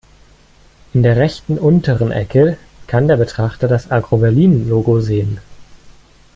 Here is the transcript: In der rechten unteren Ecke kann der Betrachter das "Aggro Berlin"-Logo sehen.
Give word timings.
In 0.95 1.03
der 1.03 1.15
rechten 1.17 1.59
unteren 1.59 2.11
Ecke 2.11 2.57
kann 2.87 3.07
der 3.07 3.17
Betrachter 3.17 3.67
das 3.67 3.91
"Aggro 3.91 4.17
Berlin"-Logo 4.17 4.99
sehen. 4.99 5.37